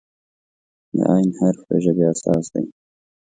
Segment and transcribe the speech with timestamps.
[0.97, 2.65] د "ع" حرف د ژبې اساس دی.